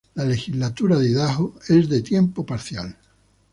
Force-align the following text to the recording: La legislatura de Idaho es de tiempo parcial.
La 0.15 0.25
legislatura 0.25 0.97
de 0.97 1.07
Idaho 1.09 1.53
es 1.69 1.87
de 1.87 2.01
tiempo 2.01 2.43
parcial. 2.43 2.97